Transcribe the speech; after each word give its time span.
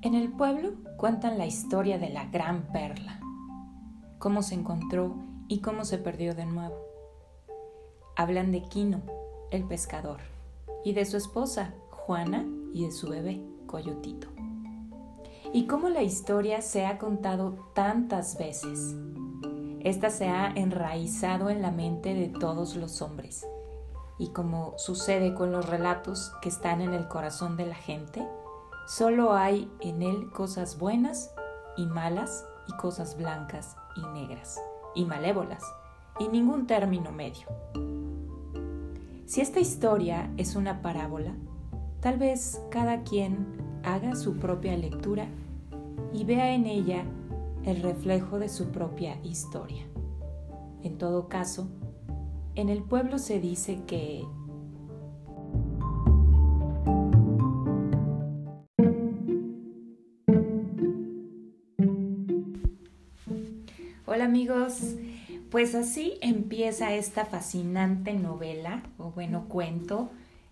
En 0.00 0.14
el 0.14 0.30
pueblo 0.30 0.74
cuentan 0.96 1.38
la 1.38 1.46
historia 1.46 1.98
de 1.98 2.08
la 2.08 2.26
gran 2.26 2.72
perla, 2.72 3.18
cómo 4.20 4.42
se 4.42 4.54
encontró 4.54 5.16
y 5.48 5.60
cómo 5.60 5.84
se 5.84 5.98
perdió 5.98 6.36
de 6.36 6.46
nuevo. 6.46 6.76
Hablan 8.14 8.52
de 8.52 8.62
Quino, 8.62 9.02
el 9.50 9.64
pescador, 9.64 10.20
y 10.84 10.92
de 10.92 11.04
su 11.04 11.16
esposa, 11.16 11.74
Juana, 11.90 12.46
y 12.72 12.84
de 12.84 12.92
su 12.92 13.08
bebé, 13.08 13.44
Coyotito. 13.66 14.28
Y 15.52 15.66
cómo 15.66 15.88
la 15.88 16.02
historia 16.02 16.62
se 16.62 16.86
ha 16.86 16.96
contado 16.98 17.72
tantas 17.74 18.38
veces. 18.38 18.94
Esta 19.80 20.10
se 20.10 20.28
ha 20.28 20.52
enraizado 20.54 21.50
en 21.50 21.60
la 21.60 21.72
mente 21.72 22.14
de 22.14 22.28
todos 22.28 22.76
los 22.76 23.02
hombres. 23.02 23.44
Y 24.16 24.28
como 24.28 24.74
sucede 24.78 25.34
con 25.34 25.50
los 25.50 25.68
relatos 25.68 26.32
que 26.40 26.50
están 26.50 26.82
en 26.82 26.94
el 26.94 27.08
corazón 27.08 27.56
de 27.56 27.66
la 27.66 27.74
gente, 27.74 28.24
Solo 28.88 29.34
hay 29.34 29.70
en 29.80 30.00
él 30.00 30.30
cosas 30.30 30.78
buenas 30.78 31.34
y 31.76 31.84
malas 31.84 32.46
y 32.68 32.72
cosas 32.78 33.18
blancas 33.18 33.76
y 33.94 34.18
negras 34.18 34.58
y 34.94 35.04
malévolas 35.04 35.62
y 36.18 36.28
ningún 36.28 36.66
término 36.66 37.12
medio. 37.12 37.46
Si 39.26 39.42
esta 39.42 39.60
historia 39.60 40.32
es 40.38 40.56
una 40.56 40.80
parábola, 40.80 41.34
tal 42.00 42.16
vez 42.16 42.62
cada 42.70 43.02
quien 43.02 43.46
haga 43.84 44.16
su 44.16 44.38
propia 44.38 44.74
lectura 44.74 45.28
y 46.14 46.24
vea 46.24 46.54
en 46.54 46.64
ella 46.64 47.04
el 47.64 47.82
reflejo 47.82 48.38
de 48.38 48.48
su 48.48 48.70
propia 48.70 49.20
historia. 49.22 49.86
En 50.82 50.96
todo 50.96 51.28
caso, 51.28 51.68
en 52.54 52.70
el 52.70 52.82
pueblo 52.82 53.18
se 53.18 53.38
dice 53.38 53.82
que 53.86 54.24
amigos, 64.28 64.94
pues 65.50 65.74
así 65.74 66.18
empieza 66.20 66.92
esta 66.92 67.24
fascinante 67.24 68.12
novela, 68.12 68.82
o 68.98 69.10
bueno, 69.10 69.46
cuento 69.48 70.10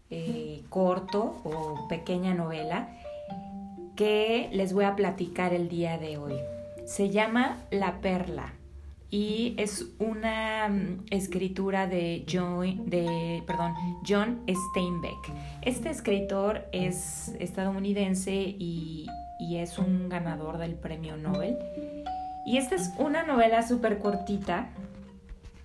eh, 0.08 0.62
corto 0.70 1.42
o 1.44 1.86
pequeña 1.88 2.32
novela 2.32 2.88
que 3.94 4.48
les 4.52 4.72
voy 4.72 4.86
a 4.86 4.96
platicar 4.96 5.52
el 5.52 5.68
día 5.68 5.98
de 5.98 6.16
hoy. 6.16 6.36
Se 6.86 7.10
llama 7.10 7.58
La 7.70 8.00
Perla 8.00 8.54
y 9.10 9.54
es 9.58 9.84
una 9.98 10.70
mm, 10.70 11.04
escritura 11.10 11.86
de 11.86 12.24
John, 12.30 12.88
de, 12.88 13.42
perdón, 13.46 13.74
John 14.08 14.40
Steinbeck. 14.48 15.34
Este 15.60 15.90
escritor 15.90 16.64
es 16.72 17.28
estadounidense 17.40 18.32
y, 18.32 19.06
y 19.38 19.56
es 19.58 19.78
un 19.78 20.08
ganador 20.08 20.56
del 20.56 20.76
premio 20.76 21.18
Nobel. 21.18 21.58
Y 22.46 22.58
esta 22.58 22.76
es 22.76 22.92
una 22.96 23.24
novela 23.24 23.66
súper 23.66 23.98
cortita. 23.98 24.68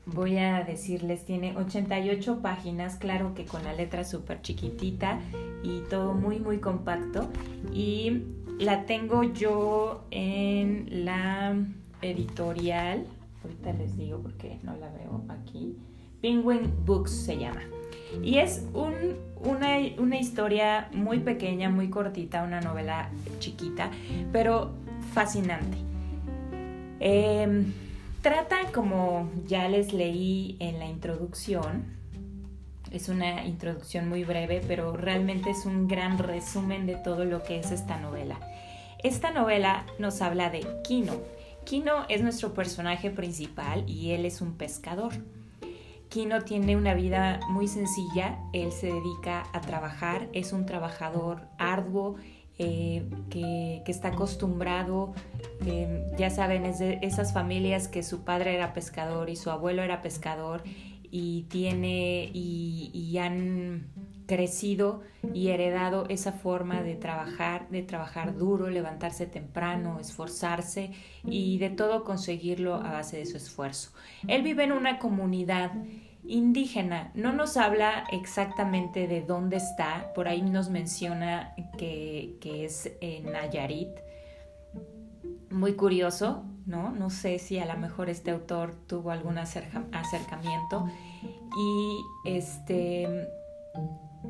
Voy 0.08 0.40
a 0.40 0.64
decirles, 0.64 1.24
tiene 1.26 1.56
88 1.56 2.40
páginas, 2.42 2.96
claro 2.96 3.36
que 3.36 3.46
con 3.46 3.64
la 3.64 3.72
letra 3.72 4.04
súper 4.04 4.42
chiquitita 4.42 5.20
y 5.62 5.82
todo 5.92 6.16
muy, 6.16 6.40
muy 6.40 6.58
compacto. 6.58 7.30
Y 7.72 8.24
la 8.58 8.88
tengo 8.88 9.22
yo 9.22 10.06
en 10.09 11.06
la 11.06 11.56
editorial, 12.02 13.06
ahorita 13.44 13.74
les 13.74 13.96
digo 13.96 14.20
porque 14.20 14.58
no 14.64 14.76
la 14.76 14.90
veo 14.90 15.24
aquí, 15.30 15.78
Penguin 16.20 16.74
Books 16.84 17.12
se 17.12 17.38
llama. 17.38 17.62
Y 18.24 18.40
es 18.40 18.66
una, 18.74 19.78
una 20.00 20.20
historia 20.20 20.90
muy 20.94 21.20
pequeña, 21.20 21.70
muy 21.70 21.92
cortita, 21.92 22.44
una 22.44 22.59
novela 22.59 23.12
chiquita, 23.38 23.92
pero 24.32 24.72
fascinante. 25.14 25.91
Em, 27.03 27.73
trata, 28.22 28.72
como 28.72 29.31
ya 29.47 29.67
les 29.67 29.91
leí 29.91 30.56
en 30.59 30.78
la 30.78 30.85
introducción, 30.85 31.97
es 32.91 33.09
una 33.09 33.44
introducción 33.47 34.07
muy 34.07 34.23
breve, 34.23 34.62
pero 34.67 34.95
realmente 34.95 35.50
es 35.50 35.66
un 35.66 35.88
gran 35.88 36.19
resumen 36.19 36.85
de 36.85 36.97
todo 36.97 37.25
lo 37.25 37.41
que 37.41 37.57
es 37.57 37.72
esta 37.72 37.97
novela. 37.97 38.40
Esta 39.03 39.31
novela 39.31 39.88
nos 39.97 40.22
habla 40.22 40.51
de 40.51 40.63
Kino. 40.84 41.13
Kino 41.66 42.06
es 42.07 42.22
nuestro 42.22 42.53
personaje 42.53 43.09
principal 43.09 43.84
y 43.90 44.11
él 44.11 44.23
es 44.28 44.40
un 44.40 44.53
pescador. 44.53 45.13
Kino 46.09 46.44
tiene 46.44 46.78
una 46.78 46.94
vida 46.94 47.40
muy 47.50 47.67
sencilla, 47.67 48.38
él 48.53 48.72
se 48.72 48.88
dedica 48.88 49.45
a 49.53 49.61
trabajar, 49.61 50.29
es 50.34 50.53
un 50.53 50.67
trabajador 50.67 51.47
arduo 51.57 52.17
eh, 52.63 53.03
que, 53.31 53.81
está 53.88 54.09
acostumbrado, 54.09 55.13
eh, 55.66 56.05
ya 56.17 56.29
saben, 56.29 56.66
es 56.66 56.77
de 56.77 56.99
esas 57.01 57.33
familias 57.33 57.88
que 57.88 58.03
su 58.03 58.23
padre 58.23 58.53
era 58.53 58.73
pescador 58.73 59.29
y 59.29 59.35
su 59.35 59.49
abuelo 59.49 59.81
era 59.81 60.01
pescador 60.03 60.61
y 61.09 61.44
tiene 61.49 62.29
y, 62.33 63.17
han 63.17 63.88
crecido 64.27 65.01
y 65.33 65.49
heredado 65.49 66.05
esa 66.07 66.31
forma 66.31 66.83
de 66.83 66.95
trabajar, 66.95 67.67
de 67.69 67.81
trabajar 67.81 68.38
duro, 68.38 68.69
levantarse 68.69 69.25
temprano, 69.25 69.99
esforzarse 69.99 70.91
y 71.25 71.57
de 71.57 71.72
todo 71.72 72.03
conseguirlo 72.03 72.75
a 72.75 72.91
base 72.91 73.17
de 73.17 73.25
su 73.25 73.38
esfuerzo. 73.38 73.91
Él 74.28 74.43
vive 74.43 74.63
en 74.63 74.72
una 74.72 74.99
comunidad 74.99 75.73
indígena. 76.24 77.12
No 77.14 77.34
nos 77.34 77.58
habla 77.58 78.06
exactamente 78.12 79.08
de 79.08 79.22
dónde 79.22 79.58
está, 79.58 80.12
por 80.14 80.28
ahí 80.28 80.42
nos 80.42 80.70
menciona 80.70 81.56
que, 81.78 82.38
es 82.44 82.92
en 83.02 83.32
Nayarit. 83.32 83.90
Muy 85.50 85.74
curioso, 85.74 86.46
¿no? 86.66 86.92
No 86.92 87.09
sé 87.09 87.40
si 87.40 87.59
a 87.59 87.66
lo 87.66 87.78
mejor 87.78 88.09
este 88.09 88.32
autor 88.32 88.76
tuvo 88.88 89.12
algún 89.12 89.38
acercamiento 89.38 90.88
y 91.58 92.30
este 92.30 93.28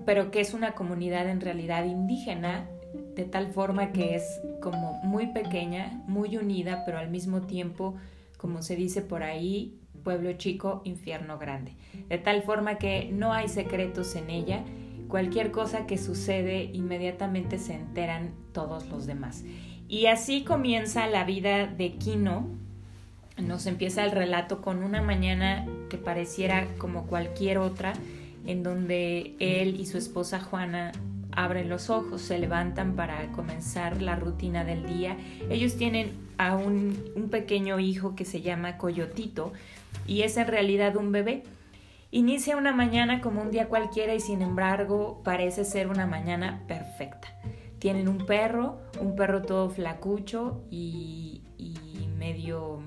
pero 0.06 0.32
que 0.32 0.42
es 0.42 0.54
una 0.54 0.74
comunidad 0.74 1.30
en 1.30 1.42
realidad 1.42 1.86
indígena 1.86 2.68
de 3.16 3.26
tal 3.26 3.52
forma 3.52 3.92
que 3.92 4.16
es 4.16 4.42
como 4.62 4.94
muy 5.04 5.28
pequeña, 5.28 6.02
muy 6.08 6.38
unida, 6.38 6.84
pero 6.86 6.98
al 6.98 7.10
mismo 7.10 7.42
tiempo, 7.42 7.96
como 8.38 8.62
se 8.62 8.76
dice 8.76 9.02
por 9.02 9.24
ahí, 9.24 9.81
pueblo 10.04 10.34
chico, 10.34 10.82
infierno 10.84 11.38
grande. 11.38 11.74
De 12.10 12.18
tal 12.18 12.44
forma 12.44 12.78
que 12.78 13.10
no 13.12 13.34
hay 13.34 13.48
secretos 13.48 14.16
en 14.16 14.30
ella, 14.30 14.64
cualquier 15.08 15.52
cosa 15.52 15.86
que 15.86 15.98
sucede 15.98 16.64
inmediatamente 16.74 17.60
se 17.60 17.76
enteran 17.76 18.32
todos 18.54 18.88
los 18.90 19.06
demás. 19.06 19.44
Y 19.88 20.06
así 20.06 20.44
comienza 20.44 21.08
la 21.08 21.26
vida 21.26 21.68
de 21.68 21.94
Kino. 21.94 22.48
Nos 23.38 23.66
empieza 23.66 24.06
el 24.06 24.12
relato 24.12 24.62
con 24.62 24.84
una 24.84 25.02
mañana 25.02 25.66
que 25.90 25.98
pareciera 25.98 26.68
como 26.78 27.08
cualquier 27.08 27.58
otra, 27.58 27.94
en 28.46 28.64
donde 28.64 29.36
él 29.40 29.80
y 29.80 29.86
su 29.86 29.98
esposa 29.98 30.40
Juana 30.40 30.94
abren 31.34 31.70
los 31.70 31.90
ojos, 31.90 32.22
se 32.22 32.40
levantan 32.40 32.96
para 32.96 33.32
comenzar 33.34 34.02
la 34.02 34.16
rutina 34.16 34.64
del 34.64 34.86
día. 34.86 35.18
Ellos 35.50 35.76
tienen 35.76 36.12
a 36.38 36.56
un, 36.56 36.98
un 37.16 37.30
pequeño 37.30 37.80
hijo 37.80 38.16
que 38.16 38.26
se 38.26 38.42
llama 38.42 38.78
Coyotito, 38.78 39.54
y 40.08 40.24
es 40.24 40.38
en 40.38 40.48
realidad 40.48 40.96
un 40.96 41.12
bebé. 41.12 41.44
Inicia 42.12 42.58
una 42.58 42.74
mañana 42.74 43.22
como 43.22 43.42
un 43.42 43.52
día 43.52 43.70
cualquiera 43.70 44.14
y 44.14 44.20
sin 44.20 44.42
embargo 44.42 45.22
parece 45.24 45.64
ser 45.64 45.88
una 45.88 46.06
mañana 46.06 46.64
perfecta. 46.68 47.30
Tienen 47.80 48.10
un 48.10 48.26
perro, 48.26 48.82
un 49.00 49.16
perro 49.16 49.42
todo 49.42 49.70
flacucho 49.70 50.64
y, 50.70 51.42
medio 52.18 52.84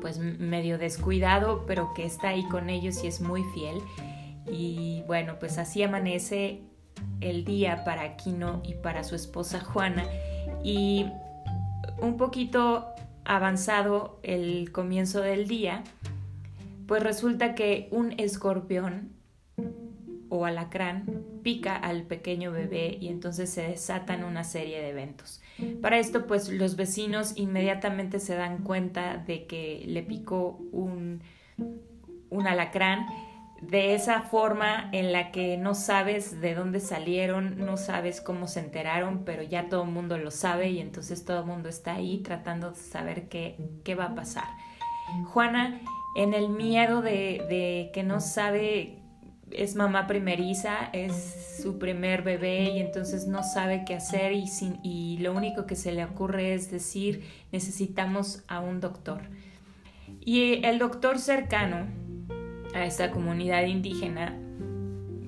pues 0.00 0.18
medio 0.18 0.78
descuidado, 0.78 1.64
pero 1.66 1.92
que 1.94 2.04
está 2.06 2.28
ahí 2.28 2.42
con 2.48 2.70
ellos 2.70 3.04
y 3.04 3.08
es 3.08 3.20
muy 3.20 3.42
fiel. 3.52 3.78
Y 4.50 5.02
bueno, 5.06 5.38
pues 5.38 5.58
así 5.58 5.82
amanece 5.82 6.62
el 7.20 7.44
día 7.44 7.84
para 7.84 8.16
Kino 8.16 8.62
y 8.64 8.74
para 8.74 9.04
su 9.04 9.14
esposa 9.14 9.60
Juana. 9.60 10.04
Y 10.62 11.06
un 12.00 12.16
poquito 12.16 12.93
avanzado 13.24 14.18
el 14.22 14.70
comienzo 14.72 15.20
del 15.20 15.48
día, 15.48 15.82
pues 16.86 17.02
resulta 17.02 17.54
que 17.54 17.88
un 17.90 18.12
escorpión 18.18 19.10
o 20.28 20.44
alacrán 20.44 21.22
pica 21.42 21.76
al 21.76 22.02
pequeño 22.02 22.50
bebé 22.50 22.98
y 23.00 23.08
entonces 23.08 23.50
se 23.50 23.62
desatan 23.62 24.24
una 24.24 24.44
serie 24.44 24.80
de 24.80 24.90
eventos. 24.90 25.40
Para 25.80 25.98
esto, 25.98 26.26
pues 26.26 26.48
los 26.48 26.76
vecinos 26.76 27.34
inmediatamente 27.36 28.18
se 28.18 28.34
dan 28.34 28.62
cuenta 28.64 29.18
de 29.18 29.46
que 29.46 29.84
le 29.86 30.02
picó 30.02 30.58
un, 30.72 31.22
un 32.30 32.46
alacrán 32.46 33.06
de 33.70 33.94
esa 33.94 34.22
forma 34.22 34.88
en 34.92 35.12
la 35.12 35.30
que 35.30 35.56
no 35.56 35.74
sabes 35.74 36.40
de 36.40 36.54
dónde 36.54 36.80
salieron, 36.80 37.58
no 37.64 37.76
sabes 37.76 38.20
cómo 38.20 38.46
se 38.46 38.60
enteraron, 38.60 39.24
pero 39.24 39.42
ya 39.42 39.68
todo 39.68 39.84
el 39.84 39.90
mundo 39.90 40.18
lo 40.18 40.30
sabe 40.30 40.70
y 40.70 40.80
entonces 40.80 41.24
todo 41.24 41.40
el 41.40 41.46
mundo 41.46 41.68
está 41.68 41.94
ahí 41.94 42.18
tratando 42.18 42.70
de 42.70 42.76
saber 42.76 43.28
qué, 43.28 43.56
qué 43.84 43.94
va 43.94 44.06
a 44.06 44.14
pasar. 44.14 44.48
Juana, 45.26 45.80
en 46.16 46.34
el 46.34 46.48
miedo 46.48 47.02
de, 47.02 47.44
de 47.48 47.90
que 47.92 48.02
no 48.02 48.20
sabe 48.20 49.00
es 49.50 49.76
mamá 49.76 50.06
primeriza, 50.06 50.90
es 50.92 51.60
su 51.62 51.78
primer 51.78 52.22
bebé 52.22 52.70
y 52.70 52.80
entonces 52.80 53.26
no 53.26 53.42
sabe 53.42 53.84
qué 53.86 53.94
hacer 53.94 54.32
y, 54.32 54.46
y 54.82 55.18
lo 55.18 55.32
único 55.32 55.66
que 55.66 55.76
se 55.76 55.92
le 55.92 56.04
ocurre 56.04 56.54
es 56.54 56.70
decir, 56.70 57.24
necesitamos 57.52 58.42
a 58.48 58.60
un 58.60 58.80
doctor. 58.80 59.22
Y 60.20 60.64
el 60.64 60.78
doctor 60.78 61.18
cercano 61.18 61.86
a 62.74 62.84
esta 62.84 63.10
comunidad 63.10 63.64
indígena, 63.66 64.36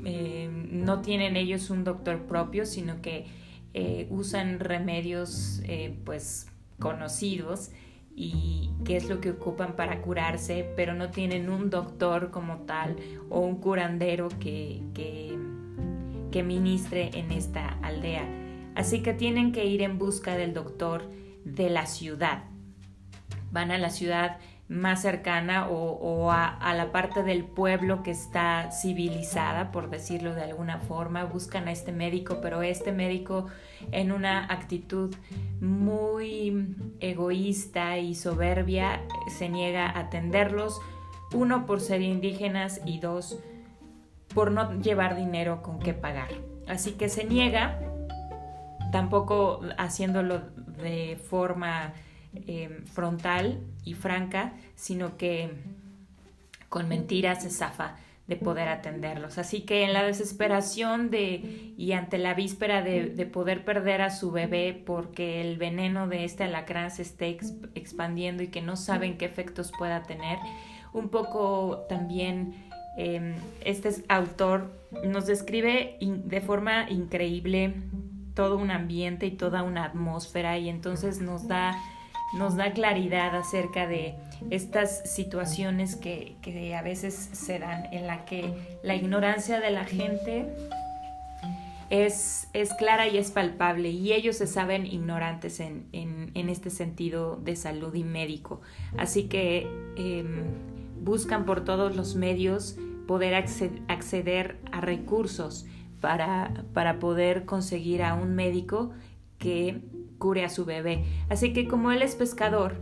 eh, 0.04 0.50
no 0.70 1.00
tienen 1.00 1.36
ellos 1.36 1.70
un 1.70 1.84
doctor 1.84 2.26
propio, 2.26 2.66
sino 2.66 3.00
que 3.00 3.26
eh, 3.72 4.06
usan 4.10 4.58
remedios 4.58 5.60
eh, 5.64 5.96
pues 6.04 6.48
conocidos 6.78 7.70
y 8.14 8.70
qué 8.84 8.96
es 8.96 9.08
lo 9.08 9.20
que 9.20 9.30
ocupan 9.30 9.76
para 9.76 10.00
curarse, 10.02 10.72
pero 10.76 10.94
no 10.94 11.10
tienen 11.10 11.48
un 11.48 11.70
doctor 11.70 12.30
como 12.30 12.58
tal 12.62 12.96
o 13.30 13.40
un 13.40 13.60
curandero 13.60 14.28
que, 14.40 14.82
que, 14.94 15.38
que 16.32 16.42
ministre 16.42 17.10
en 17.14 17.30
esta 17.30 17.78
aldea. 17.82 18.26
Así 18.74 19.02
que 19.02 19.12
tienen 19.12 19.52
que 19.52 19.66
ir 19.66 19.82
en 19.82 19.98
busca 19.98 20.36
del 20.36 20.52
doctor 20.52 21.10
de 21.44 21.70
la 21.70 21.86
ciudad. 21.86 22.44
Van 23.52 23.70
a 23.70 23.78
la 23.78 23.90
ciudad 23.90 24.38
más 24.68 25.02
cercana 25.02 25.68
o, 25.68 26.32
a, 26.32 26.74
la 26.74 26.90
parte 26.90 27.22
del 27.22 27.44
pueblo 27.44 28.02
que 28.02 28.10
está 28.10 28.70
civilizada, 28.72 29.70
por 29.70 29.90
decirlo 29.90 30.34
de 30.34 30.42
alguna 30.42 30.78
forma, 30.78 31.24
buscan 31.24 31.68
a 31.68 31.72
este 31.72 31.92
médico, 31.92 32.38
pero 32.42 32.62
este 32.62 32.90
médico 32.90 33.46
en 33.92 34.10
una 34.10 34.44
actitud 34.52 35.14
muy 35.60 36.74
egoísta 36.98 37.98
y 37.98 38.14
soberbia 38.16 39.02
se 39.28 39.48
niega 39.48 39.86
a 39.86 40.00
atenderlos, 40.00 40.80
uno 41.32 41.66
por 41.66 41.80
ser 41.80 42.02
indígenas 42.02 42.80
y 42.84 42.98
dos 42.98 43.38
por 44.34 44.50
no 44.50 44.80
llevar 44.80 45.16
dinero 45.16 45.62
con 45.62 45.78
qué 45.78 45.94
pagar. 45.94 46.28
Así 46.66 46.92
que 46.92 47.08
se 47.08 47.24
niega, 47.24 47.80
tampoco 48.90 49.60
haciéndolo 49.78 50.40
de 50.82 51.16
forma 51.30 51.94
Em, 52.46 52.84
frontal 52.86 53.60
y 53.84 53.94
franca, 53.94 54.52
sino 54.74 55.16
que 55.16 55.50
con 56.68 56.88
mentiras 56.88 57.42
se 57.42 57.50
zafa 57.50 57.96
de 58.26 58.36
poder 58.36 58.68
atenderlos. 58.68 59.38
Así 59.38 59.62
que 59.62 59.84
en 59.84 59.92
la 59.92 60.02
desesperación 60.02 61.10
de 61.10 61.72
y 61.76 61.92
ante 61.92 62.18
la 62.18 62.34
víspera 62.34 62.82
de, 62.82 63.26
poder 63.26 63.64
perder 63.64 64.02
a 64.02 64.10
su 64.10 64.32
bebé 64.32 64.82
porque 64.84 65.40
el 65.40 65.56
veneno 65.56 66.08
de 66.08 66.24
este 66.24 66.44
alacrán 66.44 66.90
se 66.90 67.02
esté 67.02 67.38
expandiendo 67.74 68.42
y 68.42 68.48
que 68.48 68.62
no 68.62 68.76
saben 68.76 69.16
qué 69.16 69.24
efectos 69.24 69.72
pueda 69.78 70.02
tener, 70.02 70.38
un 70.92 71.08
poco 71.08 71.86
también 71.88 72.54
em, 72.98 73.36
este 73.64 73.90
autor 74.08 74.72
nos 75.04 75.26
describe 75.26 75.96
de 76.00 76.40
forma 76.40 76.90
increíble 76.90 77.74
todo 78.34 78.56
un 78.56 78.70
ambiente 78.70 79.26
y 79.26 79.30
toda 79.30 79.62
una 79.62 79.84
atmósfera 79.84 80.58
y 80.58 80.68
entonces 80.68 81.20
nos 81.20 81.48
da 81.48 81.74
nos 82.34 82.56
da 82.56 82.72
claridad 82.72 83.34
acerca 83.36 83.86
de 83.86 84.14
estas 84.50 85.02
situaciones 85.10 85.96
que, 85.96 86.36
a 86.76 86.82
veces 86.82 87.14
se 87.14 87.58
dan 87.58 87.92
en 87.92 88.06
la 88.06 88.24
que 88.24 88.52
la 88.82 88.94
ignorancia 88.94 89.60
de 89.60 89.70
la 89.70 89.84
gente 89.84 90.46
es, 91.90 92.48
es 92.52 92.74
clara 92.74 93.06
y 93.08 93.16
es 93.18 93.30
palpable 93.30 93.90
y 93.90 94.12
ellos 94.12 94.36
se 94.36 94.46
saben 94.46 94.86
ignorantes 94.86 95.60
en, 95.60 95.86
este 96.34 96.70
sentido 96.70 97.36
de 97.36 97.56
salud 97.56 97.94
y 97.94 98.04
médico. 98.04 98.60
Así 98.98 99.24
que 99.24 99.66
em, 99.96 100.44
buscan 101.00 101.44
por 101.44 101.64
todos 101.64 101.96
los 101.96 102.14
medios 102.14 102.76
poder 103.06 103.34
acceder 103.34 104.58
a 104.72 104.80
recursos 104.80 105.66
para, 106.00 106.64
para 106.72 106.98
poder 106.98 107.44
conseguir 107.46 108.02
a 108.02 108.14
un 108.14 108.34
médico 108.34 108.92
que 109.38 109.80
cure 110.18 110.44
a 110.44 110.48
su 110.48 110.64
bebé. 110.64 111.04
Así 111.28 111.52
que 111.52 111.68
como 111.68 111.92
él 111.92 112.02
es 112.02 112.14
pescador, 112.14 112.76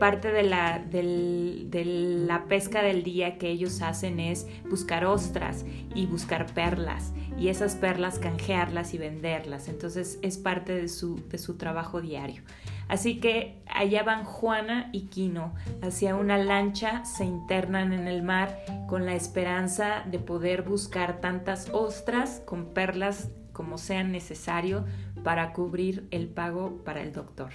parte 0.00 0.32
de 0.32 0.42
la, 0.42 0.78
de 0.78 1.84
la 2.26 2.46
pesca 2.46 2.82
del 2.82 3.04
día 3.04 3.38
que 3.38 3.50
ellos 3.50 3.82
hacen 3.82 4.18
es 4.18 4.46
buscar 4.68 5.04
ostras 5.04 5.64
y 5.94 6.06
buscar 6.06 6.52
perlas 6.54 7.12
y 7.38 7.48
esas 7.48 7.76
perlas 7.76 8.18
canjearlas 8.18 8.94
y 8.94 8.98
venderlas. 8.98 9.68
Entonces 9.68 10.18
es 10.22 10.38
parte 10.38 10.74
de 10.74 10.88
su, 10.88 11.22
de 11.28 11.38
su 11.38 11.56
trabajo 11.56 12.00
diario. 12.00 12.42
Así 12.88 13.20
que 13.20 13.62
allá 13.72 14.02
van 14.02 14.24
Juana 14.24 14.88
y 14.92 15.02
Quino 15.02 15.54
hacia 15.80 16.16
una 16.16 16.38
lancha, 16.38 17.04
se 17.04 17.24
internan 17.24 17.92
en 17.92 18.08
el 18.08 18.22
mar 18.24 18.58
con 18.88 19.06
la 19.06 19.14
esperanza 19.14 20.02
de 20.10 20.18
poder 20.18 20.62
buscar 20.62 21.20
tantas 21.20 21.68
ostras 21.72 22.42
con 22.44 22.74
perlas 22.74 23.28
como 23.52 23.78
sea 23.78 24.02
necesario 24.02 24.86
para 25.22 25.52
cubrir 25.52 26.06
el 26.10 26.28
pago 26.28 26.78
para 26.84 27.02
el 27.02 27.12
doctor. 27.12 27.50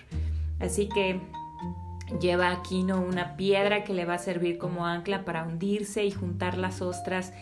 Así 0.60 0.88
que 0.88 1.20
lleva 2.20 2.52
a 2.52 2.62
Kino 2.62 3.02
una 3.02 3.36
piedra 3.36 3.84
que 3.84 3.94
le 3.94 4.06
va 4.06 4.16
a 4.16 4.20
servir 4.20 4.58
como 4.58 4.86
ancla 4.86 5.26
para 5.26 5.44
hundirse 5.44 6.06
y 6.06 6.12
juntar 6.12 6.58
las 6.58 6.82
ostras, 6.82 7.34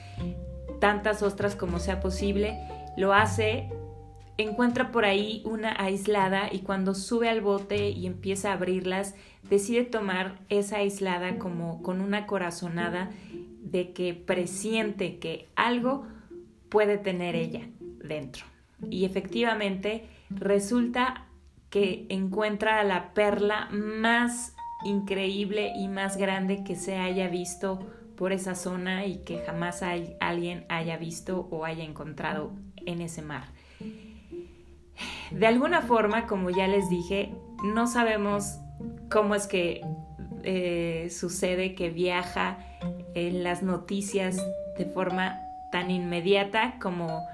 tantas 0.80 1.22
ostras 1.22 1.56
como 1.56 1.80
sea 1.80 2.00
posible. 2.00 2.58
Lo 2.98 3.14
hace, 3.14 3.70
encuentra 4.38 4.92
por 4.92 5.06
ahí 5.06 5.42
una 5.46 5.74
aislada 5.78 6.50
y 6.52 6.60
cuando 6.60 6.96
sube 6.96 7.30
al 7.30 7.42
bote 7.42 7.90
y 7.90 8.08
empieza 8.08 8.50
a 8.50 8.54
abrirlas, 8.54 9.16
decide 9.50 9.84
tomar 9.84 10.40
esa 10.50 10.78
aislada 10.78 11.38
como 11.38 11.82
con 11.84 12.02
una 12.02 12.26
corazonada 12.26 13.12
de 13.62 13.92
que 13.92 14.14
presiente 14.14 15.20
que 15.20 15.50
algo 15.56 16.06
puede 16.70 16.98
tener 16.98 17.36
ella 17.36 17.68
dentro. 18.04 18.53
Y 18.90 19.06
efectivamente 19.06 20.08
resulta 20.30 21.26
que 21.70 22.06
encuentra 22.10 22.84
la 22.84 23.14
perla 23.14 23.68
más 23.72 24.56
increíble 24.84 25.74
y 25.76 25.88
más 25.88 26.18
grande 26.18 26.64
que 26.64 26.76
se 26.76 26.98
haya 26.98 27.30
visto 27.30 27.80
por 28.16 28.32
esa 28.32 28.56
zona 28.56 29.06
y 29.06 29.18
que 29.18 29.40
jamás 29.40 29.82
alguien 30.20 30.66
haya 30.70 30.98
visto 30.98 31.48
o 31.50 31.66
haya 31.66 31.84
encontrado 31.84 32.52
en 32.86 33.02
ese 33.02 33.22
mar. 33.22 33.46
De 35.32 35.48
alguna 35.48 35.82
forma, 35.82 36.28
como 36.28 36.50
ya 36.52 36.68
les 36.68 36.90
dije, 36.90 37.34
no 37.64 37.88
sabemos 37.88 38.60
cómo 39.10 39.36
es 39.36 39.48
que 39.48 39.82
eh, 40.44 41.08
sucede 41.10 41.74
que 41.74 41.90
viaja 41.90 42.60
en 43.16 43.44
las 43.44 43.64
noticias 43.64 44.38
de 44.78 44.86
forma 44.86 45.40
tan 45.72 45.90
inmediata 45.90 46.78
como 46.80 47.26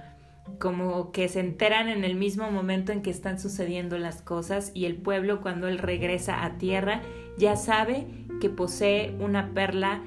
como 0.58 1.12
que 1.12 1.28
se 1.28 1.40
enteran 1.40 1.90
en 1.90 2.04
el 2.04 2.16
mismo 2.16 2.50
momento 2.50 2.92
en 2.92 3.02
que 3.02 3.10
están 3.10 3.40
sucediendo 3.40 3.98
las 3.98 4.22
cosas 4.22 4.72
y 4.74 4.86
el 4.86 4.96
pueblo 4.96 5.42
cuando 5.42 5.68
él 5.68 5.78
regresa 5.78 6.44
a 6.44 6.58
tierra 6.58 7.02
ya 7.38 7.56
sabe 7.56 8.08
que 8.42 8.50
posee 8.50 9.16
una 9.20 9.54
perla 9.54 10.02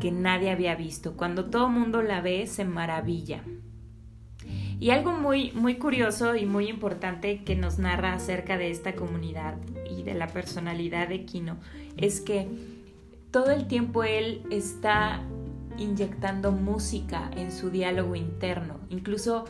que 0.00 0.10
nadie 0.12 0.50
había 0.50 0.74
visto. 0.74 1.16
Cuando 1.16 1.46
todo 1.46 1.68
mundo 1.68 2.02
la 2.02 2.20
ve 2.20 2.46
se 2.46 2.64
maravilla. 2.64 3.42
Y 4.80 4.90
algo 4.90 5.12
muy, 5.12 5.50
muy 5.52 5.74
curioso 5.74 6.36
y 6.36 6.46
muy 6.46 6.68
importante 6.68 7.42
que 7.42 7.56
nos 7.56 7.78
narra 7.78 8.14
acerca 8.14 8.56
de 8.56 8.70
esta 8.70 8.94
comunidad 8.94 9.56
y 9.90 10.04
de 10.04 10.14
la 10.14 10.28
personalidad 10.28 11.08
de 11.08 11.24
Kino 11.24 11.56
es 11.96 12.20
que 12.20 12.46
todo 13.32 13.50
el 13.50 13.66
tiempo 13.66 14.04
él 14.04 14.42
está 14.50 15.22
inyectando 15.78 16.52
música 16.52 17.30
en 17.36 17.50
su 17.50 17.70
diálogo 17.70 18.14
interno. 18.14 18.78
Incluso 18.88 19.46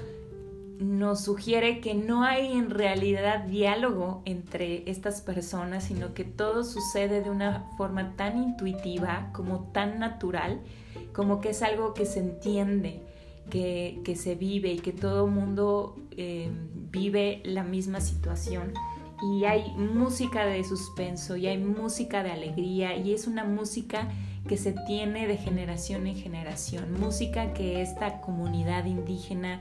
nos 0.80 1.24
sugiere 1.24 1.80
que 1.80 1.94
no 1.94 2.22
hay 2.22 2.52
en 2.52 2.70
realidad 2.70 3.44
diálogo 3.44 4.22
entre 4.24 4.88
estas 4.90 5.20
personas, 5.20 5.84
sino 5.84 6.14
que 6.14 6.24
todo 6.24 6.64
sucede 6.64 7.22
de 7.22 7.30
una 7.30 7.64
forma 7.76 8.14
tan 8.16 8.42
intuitiva, 8.42 9.30
como 9.32 9.70
tan 9.72 9.98
natural, 9.98 10.60
como 11.12 11.40
que 11.40 11.50
es 11.50 11.62
algo 11.62 11.94
que 11.94 12.06
se 12.06 12.20
entiende, 12.20 13.02
que, 13.50 14.14
se 14.16 14.34
vive 14.34 14.72
y 14.72 14.78
que 14.78 14.92
todo 14.92 15.26
mundo 15.26 15.96
eh, 16.16 16.50
vive 16.92 17.42
la 17.44 17.64
misma 17.64 18.00
situación. 18.00 18.72
Y 19.32 19.46
hay 19.46 19.72
música 19.72 20.46
de 20.46 20.62
suspenso 20.62 21.36
y 21.36 21.48
hay 21.48 21.58
música 21.58 22.22
de 22.22 22.30
alegría 22.30 22.96
y 22.96 23.14
es 23.14 23.26
una 23.26 23.42
música 23.42 24.08
que 24.46 24.56
se 24.56 24.74
tiene 24.86 25.26
de 25.26 25.36
generación 25.36 26.06
en 26.06 26.16
generación, 26.16 26.98
música 27.00 27.52
que 27.52 27.82
esta 27.82 28.20
comunidad 28.20 28.84
indígena 28.84 29.60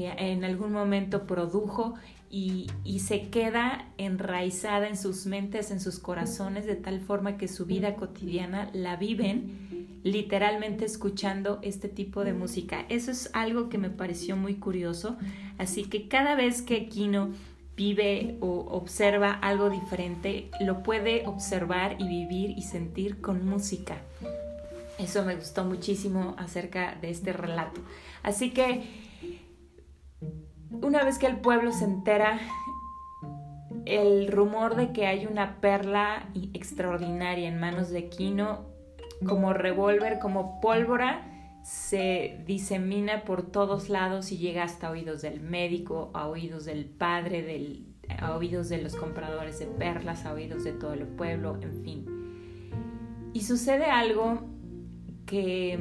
en 0.00 0.44
algún 0.44 0.72
momento 0.72 1.26
produjo 1.26 1.94
y, 2.30 2.68
se 2.98 3.28
queda 3.28 3.86
enraizada 3.98 4.88
en 4.88 4.96
sus 4.96 5.26
mentes, 5.26 5.70
en 5.70 5.80
sus 5.80 5.98
corazones, 5.98 6.64
de 6.64 6.76
tal 6.76 7.00
forma 7.00 7.36
que 7.36 7.46
su 7.46 7.66
vida 7.66 7.94
cotidiana 7.96 8.70
la 8.72 8.96
viven 8.96 10.00
literalmente 10.02 10.84
escuchando 10.84 11.58
este 11.62 11.88
tipo 11.88 12.24
de 12.24 12.32
música. 12.32 12.86
Eso 12.88 13.10
es 13.10 13.30
algo 13.34 13.68
que 13.68 13.78
me 13.78 13.90
pareció 13.90 14.36
muy 14.36 14.54
curioso, 14.54 15.16
así 15.58 15.84
que 15.84 16.08
cada 16.08 16.34
vez 16.34 16.62
que 16.62 16.88
Kino 16.88 17.30
vive 17.76 18.36
o 18.40 18.66
observa 18.70 19.32
algo 19.32 19.68
diferente, 19.68 20.50
lo 20.60 20.82
puede 20.82 21.26
observar 21.26 21.96
y 21.98 22.08
vivir 22.08 22.50
y 22.56 22.62
sentir 22.62 23.20
con 23.20 23.46
música. 23.46 23.98
Eso 24.98 25.24
me 25.24 25.36
gustó 25.36 25.64
muchísimo 25.64 26.34
acerca 26.38 26.96
de 27.00 27.10
este 27.10 27.32
relato. 27.32 27.80
Así 28.22 28.50
que 28.50 29.11
una 30.82 31.04
vez 31.04 31.18
que 31.18 31.26
el 31.26 31.38
pueblo 31.38 31.72
se 31.72 31.84
entera, 31.84 32.38
el 33.84 34.28
rumor 34.30 34.76
de 34.76 34.92
que 34.92 35.06
hay 35.06 35.26
una 35.26 35.60
perla 35.60 36.28
extraordinaria 36.52 37.48
en 37.48 37.58
manos 37.58 37.90
de 37.90 38.08
Kino, 38.08 38.66
como 39.26 39.52
revólver, 39.52 40.18
como 40.18 40.60
pólvora, 40.60 41.28
se 41.62 42.42
disemina 42.44 43.24
por 43.24 43.42
todos 43.42 43.88
lados 43.88 44.32
y 44.32 44.38
llega 44.38 44.64
hasta 44.64 44.90
oídos 44.90 45.22
del 45.22 45.40
médico, 45.40 46.10
a 46.12 46.26
oídos 46.26 46.64
del 46.64 46.86
padre, 46.86 47.84
a 48.18 48.36
oídos 48.36 48.68
de 48.68 48.82
los 48.82 48.96
compradores 48.96 49.60
de 49.60 49.66
perlas, 49.66 50.26
a 50.26 50.32
oídos 50.32 50.64
de 50.64 50.72
todo 50.72 50.94
el 50.94 51.06
pueblo, 51.06 51.58
en 51.62 51.84
fin. 51.84 53.30
Y 53.32 53.42
sucede 53.42 53.86
algo 53.86 54.42
que 55.24 55.78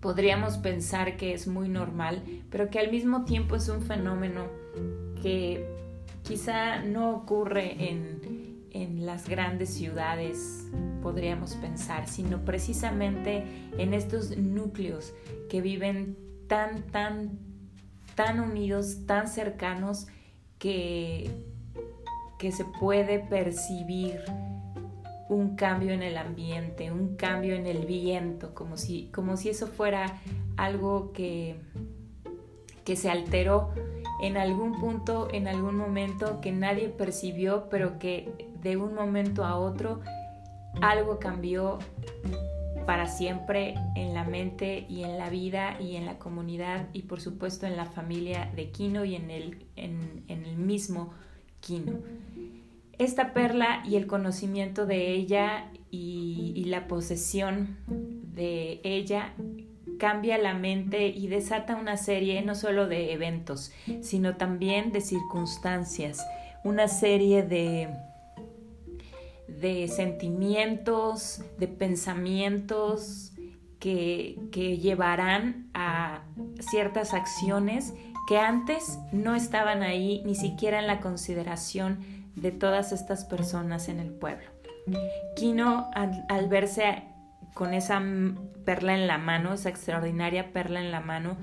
podríamos 0.00 0.58
pensar 0.58 1.16
que 1.16 1.32
es 1.32 1.46
muy 1.46 1.68
normal, 1.68 2.22
pero 2.50 2.70
que 2.70 2.78
al 2.78 2.90
mismo 2.90 3.24
tiempo 3.24 3.56
es 3.56 3.68
un 3.68 3.82
fenómeno 3.82 4.46
que 5.22 5.66
quizá 6.22 6.82
no 6.82 7.10
ocurre 7.10 7.90
en, 7.90 8.66
en 8.72 9.06
las 9.06 9.28
grandes 9.28 9.74
ciudades, 9.74 10.66
podríamos 11.02 11.54
pensar, 11.54 12.08
sino 12.08 12.44
precisamente 12.44 13.44
en 13.78 13.94
estos 13.94 14.36
núcleos 14.36 15.14
que 15.48 15.60
viven 15.60 16.16
tan, 16.46 16.82
tan, 16.88 17.38
tan 18.14 18.40
unidos, 18.40 19.06
tan 19.06 19.28
cercanos, 19.28 20.08
que, 20.58 21.30
que 22.38 22.52
se 22.52 22.64
puede 22.64 23.18
percibir 23.18 24.20
un 25.28 25.56
cambio 25.56 25.92
en 25.92 26.02
el 26.02 26.16
ambiente, 26.16 26.92
un 26.92 27.16
cambio 27.16 27.54
en 27.54 27.66
el 27.66 27.86
viento, 27.86 28.54
como 28.54 28.76
si, 28.76 29.10
como 29.12 29.36
si 29.36 29.48
eso 29.48 29.66
fuera 29.66 30.20
algo 30.56 31.12
que, 31.12 31.56
que 32.84 32.96
se 32.96 33.10
alteró 33.10 33.70
en 34.20 34.36
algún 34.36 34.78
punto, 34.80 35.28
en 35.32 35.48
algún 35.48 35.76
momento 35.76 36.40
que 36.40 36.52
nadie 36.52 36.88
percibió, 36.88 37.68
pero 37.68 37.98
que 37.98 38.32
de 38.62 38.76
un 38.76 38.94
momento 38.94 39.44
a 39.44 39.56
otro 39.56 40.00
algo 40.80 41.18
cambió 41.18 41.78
para 42.86 43.06
siempre 43.06 43.74
en 43.96 44.14
la 44.14 44.24
mente 44.24 44.86
y 44.88 45.02
en 45.02 45.18
la 45.18 45.28
vida 45.28 45.76
y 45.80 45.96
en 45.96 46.06
la 46.06 46.18
comunidad 46.18 46.86
y 46.92 47.02
por 47.02 47.20
supuesto 47.20 47.66
en 47.66 47.76
la 47.76 47.84
familia 47.84 48.50
de 48.54 48.70
Kino 48.70 49.04
y 49.04 49.16
en 49.16 49.30
el, 49.30 49.66
en, 49.74 50.24
el 50.28 50.56
mismo 50.56 51.12
Kino. 51.60 51.94
Esta 52.98 53.34
perla 53.34 53.82
y 53.84 53.96
el 53.96 54.06
conocimiento 54.06 54.86
de 54.86 55.12
ella 55.12 55.70
y, 55.90 56.64
la 56.66 56.88
posesión 56.88 57.76
de 57.86 58.80
ella 58.82 59.34
cambia 59.98 60.36
la 60.36 60.54
mente 60.54 61.06
y 61.06 61.28
desata 61.28 61.76
una 61.76 61.96
serie 61.96 62.42
no 62.42 62.54
solo 62.54 62.88
de 62.88 63.12
eventos, 63.12 63.70
sino 64.00 64.36
también 64.36 64.92
de 64.92 65.00
circunstancias, 65.00 66.26
una 66.64 66.88
serie 66.88 67.44
de, 67.44 67.88
de 69.46 69.88
sentimientos, 69.88 71.42
de 71.58 71.68
pensamientos 71.68 73.32
que, 73.78 74.38
que 74.50 74.78
llevarán 74.78 75.70
a 75.72 76.24
ciertas 76.58 77.14
acciones 77.14 77.94
que 78.26 78.38
antes 78.38 78.98
no 79.12 79.34
estaban 79.36 79.82
ahí 79.82 80.22
ni 80.26 80.34
siquiera 80.34 80.80
en 80.80 80.88
la 80.88 81.00
consideración 81.00 82.15
de 82.36 82.52
todas 82.52 82.92
estas 82.92 83.24
personas 83.24 83.88
en 83.88 83.98
el 83.98 84.10
pueblo. 84.10 84.46
Kino, 85.34 85.90
al, 85.94 86.48
verse 86.48 87.02
con 87.54 87.74
esa 87.74 88.00
perla 88.64 88.94
en 88.94 89.06
la 89.06 89.18
mano, 89.18 89.54
esa 89.54 89.68
extraordinaria 89.68 90.52
perla 90.52 90.80
en 90.80 90.92
la 90.92 91.00
mano, 91.00 91.36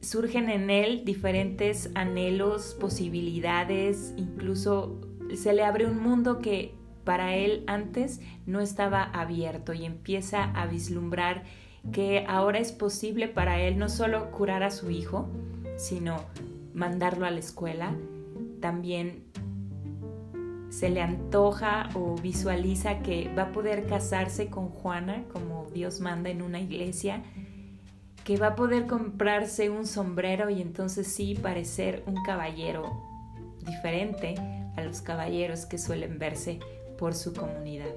surgen 0.00 0.50
en 0.50 0.70
él 0.70 1.04
diferentes 1.04 1.90
anhelos, 1.94 2.76
posibilidades, 2.80 4.14
incluso 4.16 5.00
se 5.36 5.52
le 5.52 5.64
abre 5.64 5.86
un 5.86 5.98
mundo 5.98 6.40
que 6.40 6.74
para 7.04 7.36
él 7.36 7.64
antes 7.66 8.20
no 8.46 8.60
estaba 8.60 9.02
abierto 9.02 9.74
y 9.74 9.84
empieza 9.84 10.44
a 10.44 10.66
vislumbrar 10.66 11.44
que 11.92 12.24
ahora 12.26 12.58
es 12.58 12.72
posible 12.72 13.28
para 13.28 13.60
él 13.60 13.78
no 13.78 13.88
solo 13.88 14.30
curar 14.30 14.62
a 14.62 14.70
su 14.70 14.90
hijo, 14.90 15.28
sino 15.76 16.16
mandarlo 16.72 17.26
a 17.26 17.30
la 17.30 17.40
escuela, 17.40 17.94
también 18.60 19.24
se 20.78 20.90
le 20.90 21.00
antoja 21.00 21.88
o 21.94 22.16
visualiza 22.16 22.98
que 22.98 23.32
va 23.32 23.44
a 23.44 23.52
poder 23.52 23.86
casarse 23.86 24.48
con 24.48 24.70
Juana, 24.70 25.22
como 25.32 25.66
Dios 25.72 26.00
manda 26.00 26.30
en 26.30 26.42
una 26.42 26.60
iglesia, 26.60 27.22
que 28.24 28.38
va 28.38 28.48
a 28.48 28.54
poder 28.56 28.88
comprarse 28.88 29.70
un 29.70 29.86
sombrero 29.86 30.50
y 30.50 30.60
entonces 30.60 31.06
sí 31.06 31.38
parecer 31.40 32.02
un 32.06 32.24
caballero 32.24 32.90
diferente 33.64 34.34
a 34.76 34.82
los 34.82 35.00
caballeros 35.00 35.64
que 35.64 35.78
suelen 35.78 36.18
verse 36.18 36.58
por 36.98 37.14
su 37.14 37.32
comunidad. 37.34 37.94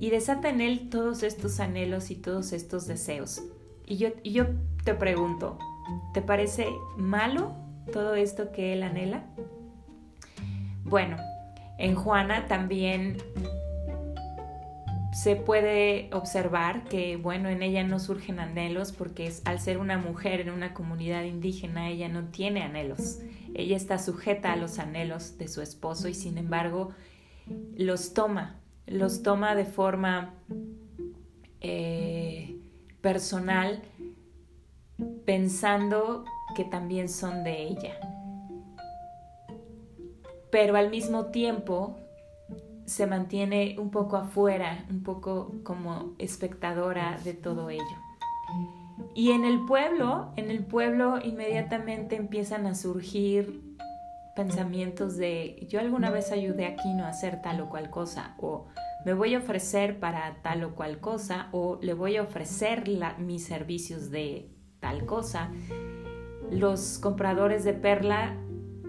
Y 0.00 0.08
desata 0.08 0.48
en 0.48 0.62
él 0.62 0.88
todos 0.88 1.22
estos 1.22 1.60
anhelos 1.60 2.10
y 2.10 2.14
todos 2.14 2.54
estos 2.54 2.86
deseos. 2.86 3.42
Y 3.84 3.98
yo, 3.98 4.08
y 4.22 4.32
yo 4.32 4.46
te 4.82 4.94
pregunto, 4.94 5.58
¿te 6.14 6.22
parece 6.22 6.68
malo 6.96 7.54
todo 7.92 8.14
esto 8.14 8.50
que 8.50 8.72
él 8.72 8.82
anhela? 8.82 9.26
Bueno, 10.84 11.16
en 11.78 11.94
Juana 11.94 12.46
también 12.46 13.18
se 15.12 15.34
puede 15.34 16.10
observar 16.12 16.84
que, 16.84 17.16
bueno, 17.16 17.48
en 17.48 17.62
ella 17.62 17.82
no 17.84 17.98
surgen 17.98 18.38
anhelos 18.38 18.92
porque 18.92 19.26
es, 19.26 19.40
al 19.46 19.60
ser 19.60 19.78
una 19.78 19.96
mujer 19.96 20.40
en 20.40 20.50
una 20.50 20.74
comunidad 20.74 21.24
indígena, 21.24 21.88
ella 21.88 22.08
no 22.08 22.24
tiene 22.24 22.62
anhelos. 22.62 23.20
Ella 23.54 23.76
está 23.76 23.98
sujeta 23.98 24.52
a 24.52 24.56
los 24.56 24.78
anhelos 24.78 25.38
de 25.38 25.48
su 25.48 25.62
esposo 25.62 26.08
y 26.08 26.14
sin 26.14 26.36
embargo 26.36 26.92
los 27.76 28.12
toma, 28.12 28.60
los 28.86 29.22
toma 29.22 29.54
de 29.54 29.64
forma 29.64 30.34
eh, 31.62 32.58
personal 33.00 33.82
pensando 35.24 36.24
que 36.54 36.64
también 36.64 37.08
son 37.08 37.42
de 37.42 37.62
ella 37.62 37.98
pero 40.50 40.76
al 40.76 40.90
mismo 40.90 41.26
tiempo 41.26 41.98
se 42.84 43.06
mantiene 43.06 43.76
un 43.78 43.90
poco 43.90 44.16
afuera, 44.16 44.86
un 44.90 45.02
poco 45.02 45.52
como 45.64 46.14
espectadora 46.18 47.18
de 47.24 47.34
todo 47.34 47.68
ello. 47.70 47.84
Y 49.14 49.32
en 49.32 49.44
el 49.44 49.64
pueblo, 49.66 50.32
en 50.36 50.50
el 50.50 50.64
pueblo 50.64 51.18
inmediatamente 51.22 52.16
empiezan 52.16 52.66
a 52.66 52.74
surgir 52.74 53.62
pensamientos 54.34 55.16
de 55.16 55.66
yo 55.68 55.80
alguna 55.80 56.10
vez 56.10 56.30
ayudé 56.30 56.66
a 56.66 56.76
Kino 56.76 57.04
a 57.04 57.08
hacer 57.08 57.40
tal 57.40 57.60
o 57.62 57.70
cual 57.70 57.88
cosa 57.88 58.34
o 58.38 58.66
me 59.04 59.14
voy 59.14 59.34
a 59.34 59.38
ofrecer 59.38 59.98
para 59.98 60.42
tal 60.42 60.62
o 60.64 60.74
cual 60.74 61.00
cosa 61.00 61.48
o 61.52 61.78
le 61.80 61.94
voy 61.94 62.16
a 62.16 62.22
ofrecer 62.22 62.84
mis 63.18 63.44
servicios 63.44 64.10
de 64.10 64.50
tal 64.80 65.06
cosa. 65.06 65.50
Los 66.50 66.98
compradores 66.98 67.64
de 67.64 67.72
perla 67.72 68.36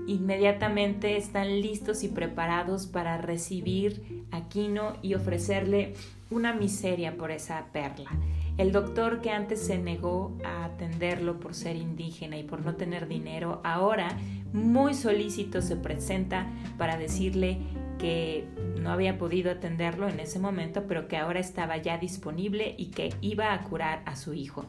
inmediatamente 0.08 1.18
están 1.18 1.62
listos 1.62 2.04
y 2.04 2.08
preparados 2.08 2.88
para 2.88 3.18
recibir 3.18 4.26
a 4.32 4.48
Quino 4.48 4.94
y 5.02 5.14
ofrecerle 5.14 5.94
una 6.32 6.54
miseria 6.54 7.16
por 7.16 7.32
esa 7.32 7.68
perla. 7.72 8.10
El 8.58 8.72
doctor 8.72 9.22
que 9.22 9.30
antes 9.30 9.60
se 9.60 9.78
negó 9.78 10.36
a 10.44 10.66
atenderlo 10.66 11.40
por 11.40 11.54
ser 11.54 11.76
indígena 11.76 12.38
y 12.38 12.44
por 12.44 12.66
no 12.66 12.76
tener 12.76 13.08
dinero, 13.08 13.62
ahora 13.64 14.18
muy 14.52 14.94
solícito 14.96 15.62
se 15.62 15.76
presenta 15.76 16.48
para 16.78 16.98
decirle 16.98 17.60
que 18.00 18.48
no 18.80 18.92
había 18.92 19.18
podido 19.18 19.52
atenderlo 19.52 20.08
en 20.08 20.20
ese 20.20 20.40
momento, 20.40 20.86
pero 20.88 21.08
que 21.08 21.18
ahora 21.18 21.40
estaba 21.40 21.78
ya 21.78 21.98
disponible 21.98 22.74
y 22.78 22.88
que 22.88 23.14
iba 23.22 23.54
a 23.54 23.64
curar 23.64 24.02
a 24.06 24.16
su 24.16 24.34
hijo. 24.34 24.66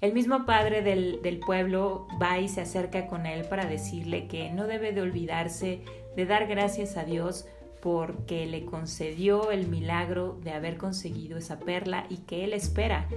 El 0.00 0.12
mismo 0.12 0.46
padre 0.46 0.82
del, 0.82 1.40
pueblo 1.44 2.06
va 2.22 2.38
y 2.38 2.48
se 2.48 2.60
acerca 2.60 3.08
con 3.08 3.26
él 3.26 3.46
para 3.46 3.66
decirle 3.66 4.28
que 4.28 4.50
no 4.50 4.68
debe 4.68 4.92
de 4.92 5.00
olvidarse 5.00 5.80
de 6.14 6.24
dar 6.24 6.46
gracias 6.46 6.96
a 6.96 7.04
Dios 7.04 7.46
porque 7.82 8.46
le 8.46 8.64
concedió 8.64 9.50
el 9.50 9.66
milagro 9.66 10.38
de 10.42 10.52
haber 10.52 10.76
conseguido 10.76 11.36
esa 11.38 11.58
perla 11.58 12.06
y 12.08 12.18
que 12.18 12.44
él 12.44 12.52
espera 12.52 13.08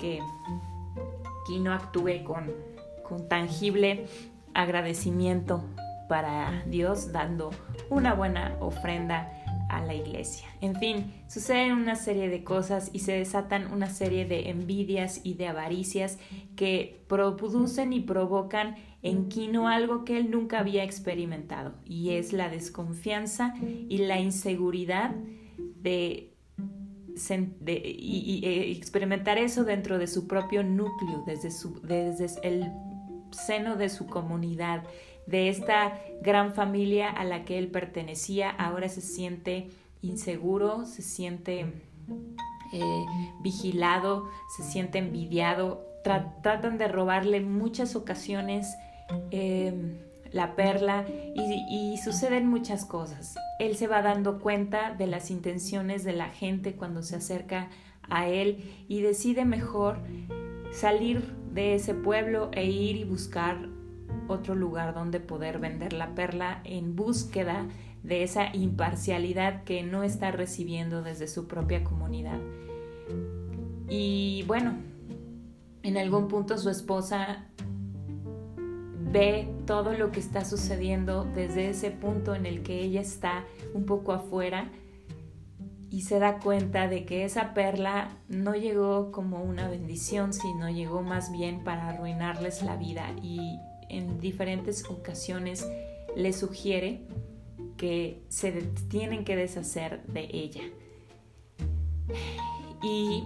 que 0.00 0.20
Kino 1.46 1.72
actúe 1.72 2.24
con, 2.24 2.52
con 3.08 3.28
tangible 3.28 4.06
agradecimiento 4.54 5.62
para 6.08 6.64
Dios 6.66 7.12
dando 7.12 7.50
una 7.90 8.12
buena 8.14 8.56
ofrenda 8.60 9.43
a 9.76 9.84
la 9.84 9.94
iglesia. 9.94 10.46
En 10.60 10.76
fin, 10.76 11.12
suceden 11.28 11.72
una 11.72 11.96
serie 11.96 12.28
de 12.28 12.44
cosas 12.44 12.90
y 12.92 13.00
se 13.00 13.12
desatan 13.12 13.72
una 13.72 13.90
serie 13.90 14.24
de 14.24 14.50
envidias 14.50 15.20
y 15.24 15.34
de 15.34 15.48
avaricias 15.48 16.18
que 16.56 17.04
producen 17.08 17.92
y 17.92 18.00
provocan 18.00 18.76
en 19.02 19.28
Kino 19.28 19.68
algo 19.68 20.04
que 20.04 20.16
él 20.16 20.30
nunca 20.30 20.60
había 20.60 20.82
experimentado 20.84 21.74
y 21.84 22.10
es 22.10 22.32
la 22.32 22.48
desconfianza 22.48 23.54
y 23.60 23.98
la 23.98 24.18
inseguridad 24.18 25.14
de 25.76 26.34
eh, 27.66 28.74
experimentar 28.76 29.38
eso 29.38 29.64
dentro 29.64 29.98
de 29.98 30.06
su 30.06 30.26
propio 30.26 30.62
núcleo, 30.62 31.22
desde 31.26 32.26
el 32.42 32.72
seno 33.30 33.76
de 33.76 33.88
su 33.88 34.06
comunidad, 34.06 34.84
de 35.26 35.48
esta 35.48 36.00
gran 36.22 36.54
familia 36.54 37.10
a 37.10 37.24
la 37.24 37.44
que 37.44 37.58
él 37.58 37.68
pertenecía, 37.68 38.50
ahora 38.50 38.88
se 38.88 39.00
siente 39.00 39.68
inseguro, 40.02 40.84
se 40.86 41.02
siente 41.02 41.66
eh, 42.72 43.04
vigilado, 43.40 44.28
se 44.56 44.62
siente 44.62 44.98
envidiado, 44.98 45.86
tratan 46.02 46.76
de 46.76 46.88
robarle 46.88 47.40
muchas 47.40 47.96
ocasiones 47.96 48.74
em, 49.30 49.96
la 50.32 50.56
perla 50.56 51.06
y, 51.34 51.96
suceden 51.98 52.48
muchas 52.48 52.84
cosas. 52.84 53.36
Él 53.60 53.76
se 53.76 53.86
va 53.86 54.02
dando 54.02 54.40
cuenta 54.40 54.92
de 54.92 55.06
las 55.06 55.30
intenciones 55.30 56.04
de 56.04 56.12
la 56.12 56.28
gente 56.28 56.74
cuando 56.74 57.02
se 57.02 57.16
acerca 57.16 57.70
a 58.10 58.28
él 58.28 58.84
y 58.88 59.00
decide 59.00 59.44
mejor 59.44 59.98
salir 60.72 61.34
de 61.52 61.76
ese 61.76 61.94
pueblo 61.94 62.50
e 62.52 62.66
ir 62.66 62.96
y 62.96 63.04
buscar 63.04 63.68
otro 64.28 64.54
lugar 64.54 64.94
donde 64.94 65.20
poder 65.20 65.58
vender 65.58 65.92
la 65.92 66.14
perla 66.14 66.60
en 66.64 66.96
búsqueda 66.96 67.66
de 68.02 68.22
esa 68.22 68.54
imparcialidad 68.54 69.64
que 69.64 69.82
no 69.82 70.02
está 70.02 70.30
recibiendo 70.30 71.02
desde 71.02 71.26
su 71.26 71.48
propia 71.48 71.84
comunidad. 71.84 72.38
Y 73.88 74.44
bueno, 74.46 74.74
en 75.82 75.96
algún 75.96 76.28
punto 76.28 76.58
su 76.58 76.70
esposa 76.70 77.46
ve 79.12 79.48
todo 79.66 79.92
lo 79.92 80.10
que 80.10 80.20
está 80.20 80.44
sucediendo 80.44 81.24
desde 81.24 81.70
ese 81.70 81.90
punto 81.90 82.34
en 82.34 82.46
el 82.46 82.62
que 82.62 82.80
ella 82.80 83.00
está 83.00 83.44
un 83.72 83.86
poco 83.86 84.12
afuera 84.12 84.70
y 85.94 86.02
se 86.02 86.18
da 86.18 86.40
cuenta 86.40 86.88
de 86.88 87.04
que 87.04 87.24
esa 87.24 87.54
perla 87.54 88.18
no 88.28 88.56
llegó 88.56 89.12
como 89.12 89.44
una 89.44 89.68
bendición, 89.68 90.32
sino 90.32 90.68
llegó 90.68 91.02
más 91.02 91.30
bien 91.30 91.62
para 91.62 91.90
arruinarles 91.90 92.62
la 92.64 92.76
vida 92.76 93.14
y 93.22 93.60
en 93.88 94.20
diferentes 94.20 94.88
ocasiones 94.88 95.68
le 96.16 96.32
sugiere 96.32 97.02
que 97.76 98.22
se 98.28 98.52
tienen 98.88 99.24
que 99.24 99.36
deshacer 99.36 100.02
de 100.06 100.28
ella. 100.32 100.62
Y 102.82 103.24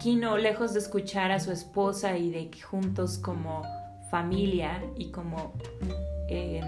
Kino, 0.00 0.36
lejos 0.36 0.72
de 0.72 0.80
escuchar 0.80 1.32
a 1.32 1.40
su 1.40 1.52
esposa 1.52 2.16
y 2.16 2.30
de 2.30 2.50
que 2.50 2.60
juntos 2.60 3.18
como 3.18 3.62
familia 4.10 4.82
y 4.96 5.10
como, 5.10 5.52
em, 6.28 6.64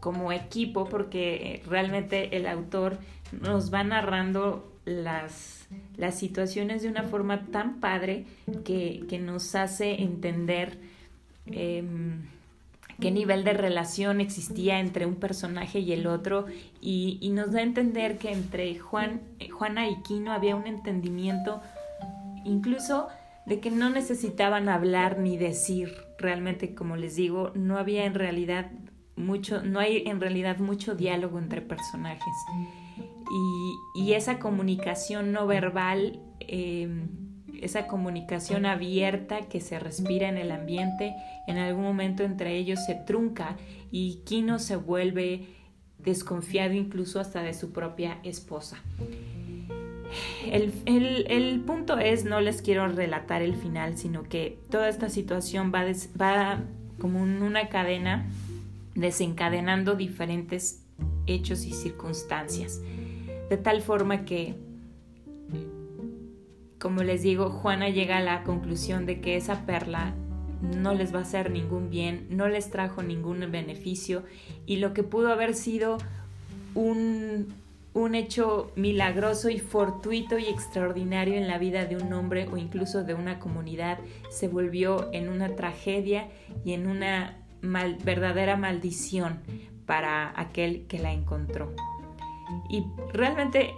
como 0.00 0.32
equipo, 0.32 0.86
porque 0.86 1.62
realmente 1.66 2.36
el 2.36 2.46
autor 2.46 2.98
nos 3.32 3.72
va 3.72 3.84
narrando 3.84 4.71
las, 4.84 5.68
las 5.96 6.18
situaciones 6.18 6.82
de 6.82 6.88
una 6.88 7.04
forma 7.04 7.46
tan 7.46 7.80
padre 7.80 8.26
que, 8.64 9.20
nos 9.20 9.54
hace 9.54 10.02
entender 10.02 10.78
em, 11.46 12.22
qué 13.00 13.10
nivel 13.10 13.44
de 13.44 13.52
relación 13.52 14.20
existía 14.20 14.80
entre 14.80 15.06
un 15.06 15.16
personaje 15.16 15.80
y 15.80 15.92
el 15.92 16.06
otro 16.06 16.46
y, 16.80 17.18
y, 17.20 17.30
nos 17.30 17.52
da 17.52 17.60
a 17.60 17.62
entender 17.62 18.18
que 18.18 18.32
entre 18.32 18.78
Juan, 18.78 19.20
Juana 19.50 19.88
y 19.88 20.02
Kino 20.02 20.32
había 20.32 20.56
un 20.56 20.66
entendimiento 20.66 21.62
incluso 22.44 23.08
de 23.46 23.60
que 23.60 23.70
no 23.70 23.90
necesitaban 23.90 24.68
hablar 24.68 25.18
ni 25.18 25.36
decir 25.36 25.92
realmente 26.18 26.74
como 26.74 26.96
les 26.96 27.16
digo 27.16 27.52
no 27.54 27.78
había 27.78 28.04
en 28.04 28.14
realidad 28.14 28.70
mucho 29.16 29.62
no 29.62 29.80
hay 29.80 30.04
en 30.06 30.20
realidad 30.20 30.58
mucho 30.58 30.94
diálogo 30.94 31.38
entre 31.38 31.60
personajes 31.60 32.34
y, 33.94 34.12
esa 34.12 34.38
comunicación 34.38 35.32
no 35.32 35.46
verbal 35.46 36.20
em, 36.40 37.08
esa 37.62 37.86
comunicación 37.86 38.66
abierta 38.66 39.48
que 39.48 39.60
se 39.60 39.78
respira 39.78 40.28
en 40.28 40.36
el 40.36 40.50
ambiente 40.50 41.14
en 41.46 41.56
algún 41.56 41.84
momento 41.84 42.24
entre 42.24 42.56
ellos 42.56 42.84
se 42.84 42.94
trunca 42.94 43.56
y 43.90 44.22
Kino 44.24 44.58
se 44.58 44.76
vuelve 44.76 45.46
desconfiado 45.98 46.74
incluso 46.74 47.20
hasta 47.20 47.42
de 47.42 47.54
su 47.54 47.72
propia 47.72 48.18
esposa. 48.22 48.82
El, 50.50 51.62
punto 51.66 51.98
es, 51.98 52.24
no 52.24 52.40
les 52.40 52.60
quiero 52.60 52.86
relatar 52.88 53.42
el 53.42 53.54
final, 53.54 53.96
sino 53.96 54.24
que 54.24 54.58
toda 54.70 54.88
esta 54.88 55.08
situación 55.08 55.72
va, 55.74 55.84
va 56.20 56.60
como 57.00 57.20
en 57.20 57.42
una 57.42 57.68
cadena 57.68 58.26
desencadenando 58.94 59.94
diferentes 59.94 60.81
hechos 61.26 61.64
y 61.64 61.72
circunstancias. 61.72 62.80
De 63.48 63.56
tal 63.56 63.82
forma 63.82 64.24
que, 64.24 64.56
como 66.78 67.02
les 67.02 67.22
digo, 67.22 67.50
Juana 67.50 67.88
llega 67.88 68.18
a 68.18 68.22
la 68.22 68.44
conclusión 68.44 69.06
de 69.06 69.20
que 69.20 69.36
esa 69.36 69.66
perla 69.66 70.14
no 70.62 70.94
les 70.94 71.14
va 71.14 71.18
a 71.18 71.22
hacer 71.22 71.50
ningún 71.50 71.90
bien, 71.90 72.26
no 72.30 72.48
les 72.48 72.70
trajo 72.70 73.02
ningún 73.02 73.50
beneficio 73.50 74.22
y 74.64 74.76
lo 74.76 74.94
que 74.94 75.02
pudo 75.02 75.32
haber 75.32 75.54
sido 75.54 75.98
un, 76.74 77.52
un 77.94 78.14
hecho 78.14 78.70
milagroso 78.76 79.50
y 79.50 79.58
fortuito 79.58 80.38
y 80.38 80.46
extraordinario 80.46 81.34
en 81.34 81.48
la 81.48 81.58
vida 81.58 81.84
de 81.84 81.96
un 81.96 82.12
hombre 82.12 82.48
o 82.50 82.56
incluso 82.56 83.02
de 83.04 83.14
una 83.14 83.38
comunidad 83.38 83.98
se 84.30 84.48
volvió 84.48 85.12
en 85.12 85.28
una 85.28 85.56
tragedia 85.56 86.28
y 86.64 86.72
en 86.72 86.86
una 86.86 87.38
verdadera 87.60 88.56
maldición 88.56 89.40
para 89.92 90.32
aquel 90.40 90.86
que 90.86 90.98
la 90.98 91.12
encontró. 91.12 91.70
Y 92.70 92.82
realmente 93.12 93.74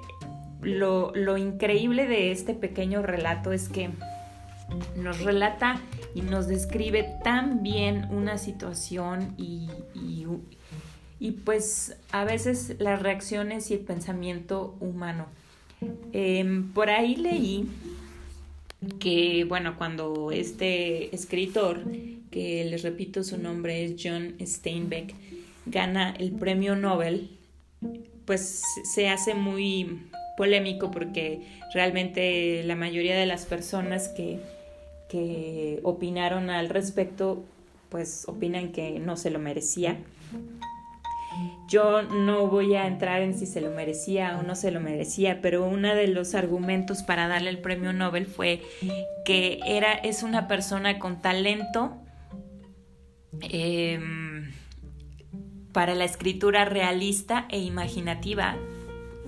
lo, 0.63 1.13
increíble 1.37 2.07
de 2.07 2.31
este 2.31 2.55
pequeño 2.55 3.03
relato 3.03 3.51
es 3.51 3.69
que 3.69 3.91
nos 4.95 5.23
relata 5.23 5.81
y 6.15 6.23
nos 6.23 6.47
describe 6.47 7.05
tan 7.25 7.65
bien 7.65 8.07
una 8.13 8.39
situación 8.39 9.35
y, 9.37 9.69
y 11.19 11.33
pues 11.33 11.97
a 12.13 12.23
veces 12.23 12.77
las 12.79 13.03
reacciones 13.03 13.73
y 13.73 13.75
el 13.75 13.81
pensamiento 13.81 14.77
humano. 14.79 15.27
Em, 16.13 16.71
por 16.71 16.91
ahí 16.91 17.17
leí 17.17 17.69
que, 19.01 19.45
bueno, 19.49 19.77
cuando 19.77 20.31
este 20.31 21.13
escritor, 21.13 21.83
que 22.31 22.65
les 22.67 22.85
repito 22.85 23.25
su 23.25 23.37
nombre 23.37 23.85
es 23.85 23.97
John 24.01 24.37
Steinbeck, 24.41 25.24
gana 25.67 26.15
el 26.19 26.33
premio 26.33 26.77
Nobel, 26.77 27.39
pues 28.25 28.63
se 28.95 29.09
hace 29.09 29.35
muy 29.35 30.09
polémico 30.37 30.91
porque 30.91 31.43
realmente 31.73 32.63
la 32.65 32.77
mayoría 32.77 33.17
de 33.17 33.27
las 33.27 33.47
personas 33.47 34.09
que, 34.09 34.41
que 35.09 35.81
opinaron 35.83 36.51
al 36.51 36.69
respecto, 36.69 37.45
pues 37.89 38.25
opinan 38.27 38.73
que 38.73 38.99
no 38.99 39.17
se 39.17 39.31
lo 39.31 39.39
merecía. 39.39 39.99
Yo 41.69 42.03
no 42.03 42.47
voy 42.47 42.75
a 42.75 42.87
entrar 42.87 43.23
en 43.23 43.35
si 43.35 43.47
se 43.47 43.61
lo 43.61 43.71
merecía 43.71 44.39
o 44.39 44.43
no 44.43 44.55
se 44.55 44.71
lo 44.71 44.81
merecía, 44.81 45.41
pero 45.41 45.67
uno 45.67 45.95
de 45.95 46.07
los 46.07 46.35
argumentos 46.35 47.03
para 47.03 47.27
darle 47.27 47.51
el 47.51 47.59
premio 47.59 47.93
Nobel 47.93 48.27
fue 48.27 48.63
que 49.25 49.61
era, 49.67 49.93
es 49.93 50.23
una 50.23 50.47
persona 50.47 50.99
con 50.99 51.21
talento 51.23 51.97
em, 53.41 54.34
para 55.75 55.97
la 55.97 56.05
escritura 56.05 56.65
realista 56.65 57.47
e 57.51 57.59
imaginativa, 57.59 58.57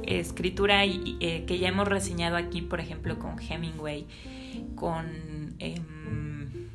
escritura 0.04 0.84
eh, 0.84 1.44
que 1.44 1.58
ya 1.58 1.68
hemos 1.68 1.88
reseñado 1.88 2.36
aquí, 2.36 2.62
por 2.62 2.78
ejemplo, 2.78 3.18
con 3.18 3.36
Hemingway, 3.38 4.06
con 4.76 5.56
em, 5.58 6.68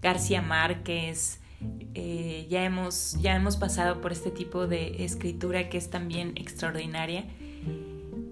García 0.00 0.40
Márquez, 0.40 1.42
eh, 1.94 2.46
ya, 2.48 2.64
hemos, 2.64 3.18
ya 3.20 3.36
hemos 3.36 3.58
pasado 3.58 4.00
por 4.00 4.10
este 4.10 4.30
tipo 4.30 4.66
de 4.66 5.04
escritura 5.04 5.68
que 5.68 5.76
es 5.76 5.90
también 5.90 6.32
extraordinaria. 6.36 7.26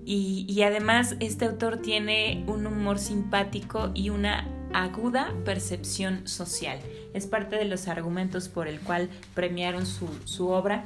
Y, 0.05 0.61
además 0.63 1.17
este 1.21 1.45
autor 1.45 1.77
tiene 1.77 2.45
un 2.49 2.67
humor 2.67 2.99
simpático 2.99 3.93
y 3.95 4.11
una 4.11 4.49
aguda 4.75 5.33
percepción 5.45 6.27
social. 6.27 6.79
Es 7.15 7.27
parte 7.27 7.57
de 7.57 7.65
los 7.65 7.89
argumentos 7.89 8.49
por 8.49 8.69
el 8.69 8.81
cual 8.81 9.09
premiaron 9.35 9.87
su, 9.87 10.49
obra 10.49 10.85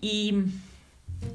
y, 0.00 0.44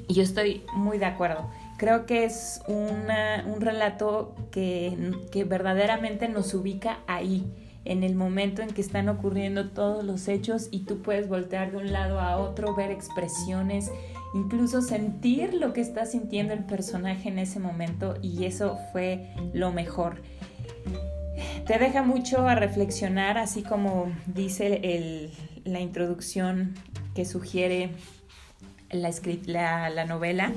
yo 0.08 0.22
estoy 0.22 0.64
muy 0.76 0.98
de 0.98 1.06
acuerdo. 1.06 1.50
Creo 1.78 2.06
que 2.06 2.26
es 2.26 2.62
un 2.68 3.62
relato 3.62 4.36
que, 4.52 5.14
que 5.32 5.46
verdaderamente 5.46 6.28
nos 6.28 6.54
ubica 6.54 7.00
ahí 7.08 7.46
en 7.86 8.04
el 8.04 8.16
momento 8.16 8.62
en 8.62 8.70
que 8.70 8.82
están 8.82 9.10
ocurriendo 9.10 9.70
todos 9.70 10.04
los 10.04 10.28
hechos 10.28 10.68
y 10.72 10.82
tú 10.82 11.00
puedes 11.00 11.28
voltear 11.28 11.72
de 11.72 11.78
un 11.78 11.92
lado 11.92 12.20
a 12.20 12.38
otro, 12.38 12.76
ver 12.76 12.92
expresiones, 12.92 13.92
incluso 14.34 14.82
sentir 14.82 15.54
lo 15.54 15.74
que 15.74 15.82
está 15.82 16.06
sintiendo 16.06 16.54
el 16.54 16.66
personaje 16.66 17.30
en 17.30 17.40
ese 17.40 17.60
momento 17.60 18.16
y 18.22 18.46
eso 18.46 18.78
fue 18.92 19.34
lo 19.54 19.72
mejor. 19.72 20.22
Te 21.70 21.78
deja 21.78 22.02
mucho 22.02 22.48
a 22.48 22.56
reflexionar, 22.56 23.38
así 23.38 23.62
como 23.62 24.12
dice 24.26 25.30
la 25.66 25.80
introducción 25.80 26.74
que 27.14 27.26
sugiere 27.26 27.92
la, 28.90 29.92
la 29.92 30.06
novela. 30.06 30.52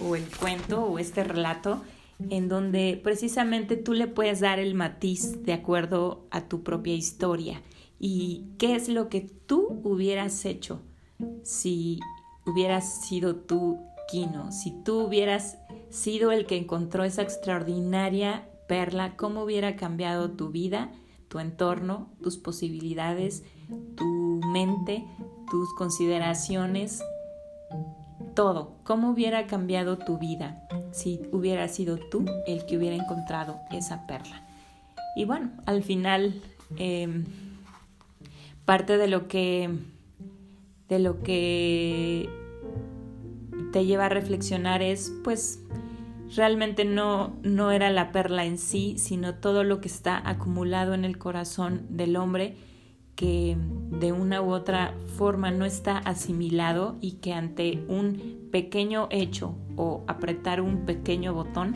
o 0.00 0.16
el 0.16 0.24
cuento 0.38 0.82
o 0.82 0.98
este 0.98 1.24
relato 1.24 1.82
en 2.30 2.48
donde 2.48 2.98
precisamente 3.04 3.76
tú 3.76 3.92
le 3.92 4.06
puedes 4.06 4.40
dar 4.40 4.58
el 4.58 4.74
matiz 4.74 5.44
de 5.44 5.52
acuerdo 5.52 6.26
a 6.30 6.48
tu 6.48 6.62
propia 6.62 6.94
historia 6.94 7.60
y 7.98 8.46
qué 8.56 8.76
es 8.76 8.88
lo 8.88 9.10
que 9.10 9.20
tú 9.20 9.82
hubieras 9.84 10.46
hecho 10.46 10.80
si 11.42 12.00
hubieras 12.46 13.06
sido 13.06 13.36
tú 13.36 13.78
Kino, 14.10 14.52
si 14.52 14.70
tú 14.84 15.00
hubieras 15.00 15.58
sido 15.90 16.32
el 16.32 16.46
que 16.46 16.56
encontró 16.56 17.04
esa 17.04 17.20
extraordinaria 17.20 18.49
perla, 18.70 19.16
cómo 19.16 19.42
hubiera 19.42 19.74
cambiado 19.74 20.30
tu 20.30 20.50
vida, 20.50 20.92
tu 21.26 21.40
entorno, 21.40 22.06
tus 22.22 22.38
posibilidades, 22.38 23.42
tu 23.96 24.40
mente, 24.52 25.04
tus 25.50 25.74
consideraciones, 25.74 27.02
todo, 28.36 28.76
cómo 28.84 29.10
hubiera 29.10 29.48
cambiado 29.48 29.98
tu 29.98 30.18
vida 30.18 30.68
si 30.92 31.20
hubiera 31.32 31.66
sido 31.66 31.98
tú 31.98 32.24
el 32.46 32.64
que 32.64 32.76
hubiera 32.76 32.94
encontrado 32.94 33.58
esa 33.72 34.06
perla. 34.06 34.46
Y 35.16 35.24
bueno, 35.24 35.50
al 35.66 35.82
final 35.82 36.40
em, 36.76 37.24
parte 38.64 38.98
de 38.98 39.08
lo 39.08 39.26
que 39.26 39.68
de 40.88 40.98
lo 41.00 41.24
que 41.24 42.28
te 43.72 43.84
lleva 43.84 44.06
a 44.06 44.10
reflexionar 44.10 44.80
es 44.80 45.12
pues 45.24 45.58
realmente 46.36 46.84
no, 46.84 47.36
no 47.42 47.70
era 47.70 47.90
la 47.90 48.12
perla 48.12 48.44
en 48.44 48.58
sí, 48.58 48.96
sino 48.98 49.34
todo 49.34 49.64
lo 49.64 49.80
que 49.80 49.88
está 49.88 50.20
acumulado 50.28 50.94
en 50.94 51.04
el 51.04 51.18
corazón 51.18 51.86
del 51.90 52.16
hombre 52.16 52.56
que 53.20 53.56
de 53.90 54.12
una 54.12 54.40
u 54.40 54.50
otra 54.50 54.94
forma 55.18 55.50
no 55.50 55.66
está 55.66 55.98
asimilado 55.98 56.96
y 57.02 57.16
que 57.16 57.34
ante 57.34 57.84
un 57.86 58.48
pequeño 58.50 59.08
hecho 59.10 59.58
o 59.76 60.04
apretar 60.06 60.62
un 60.62 60.86
pequeño 60.86 61.34
botón 61.34 61.74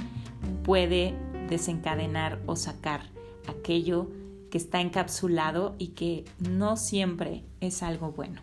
puede 0.62 1.14
desencadenar 1.50 2.40
o 2.46 2.56
sacar 2.56 3.02
aquello 3.46 4.08
que 4.50 4.56
está 4.56 4.80
encapsulado 4.80 5.74
y 5.78 5.88
que 5.88 6.24
no 6.38 6.78
siempre 6.78 7.44
es 7.60 7.82
algo 7.82 8.12
bueno. 8.12 8.40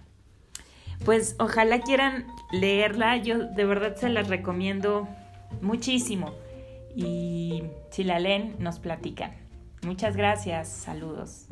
Pues 1.04 1.36
ojalá 1.40 1.80
quieran 1.80 2.28
leerla, 2.52 3.18
yo 3.18 3.40
de 3.40 3.66
verdad 3.66 3.96
se 3.96 4.10
las 4.10 4.28
recomiendo 4.28 5.08
muchísimo 5.62 6.34
y 6.96 7.64
si 7.90 8.04
la 8.04 8.20
leen 8.20 8.56
nos 8.60 8.80
platican. 8.80 9.32
Muchas 9.84 10.16
gracias, 10.16 10.70
saludos. 10.70 11.48